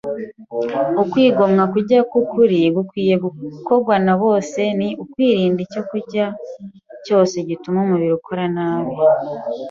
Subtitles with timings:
[1.01, 6.25] Ukwigomwa kurya k’ukuri gukwiriye gukorwa na bose ni ukwirinda icyokurya
[7.05, 8.95] cyose gituma umubiri ukora nabi